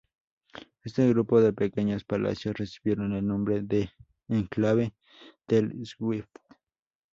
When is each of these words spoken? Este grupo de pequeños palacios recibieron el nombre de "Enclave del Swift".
Este 0.83 1.07
grupo 1.07 1.41
de 1.43 1.53
pequeños 1.53 2.03
palacios 2.05 2.55
recibieron 2.57 3.13
el 3.13 3.27
nombre 3.27 3.61
de 3.61 3.91
"Enclave 4.29 4.95
del 5.47 5.85
Swift". 5.85 6.25